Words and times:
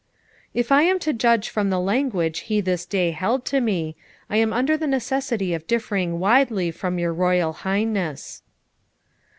'If 0.55 0.71
I 0.71 0.81
am 0.81 0.97
to 1.01 1.13
judge 1.13 1.47
from 1.49 1.69
the 1.69 1.79
language 1.79 2.39
he 2.49 2.59
this 2.59 2.87
day 2.87 3.11
held 3.11 3.45
to 3.45 3.61
me, 3.61 3.95
I 4.31 4.37
am 4.37 4.51
under 4.51 4.75
the 4.75 4.87
necessity 4.87 5.53
of 5.53 5.67
differing 5.67 6.17
widely 6.19 6.71
from 6.71 6.97
your 6.97 7.13
Royal 7.13 7.53
Highness.' 7.53 8.41